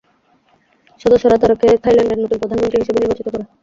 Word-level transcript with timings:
সদস্যরা 1.01 1.37
তাঁকে 1.41 1.67
থাইল্যান্ডের 1.83 2.21
নতুন 2.21 2.37
প্রধানমন্ত্রী 2.41 2.81
হিসেবে 2.81 2.99
নির্বাচিত 3.01 3.27
করে। 3.27 3.43